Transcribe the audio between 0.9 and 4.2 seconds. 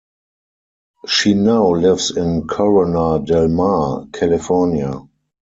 She now lives in Corona Del Mar,